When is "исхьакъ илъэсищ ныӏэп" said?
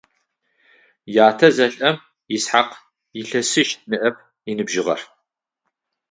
2.35-4.17